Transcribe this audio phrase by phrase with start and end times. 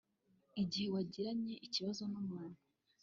[0.61, 2.59] Igihe wagiranye ikibazo n’umuntu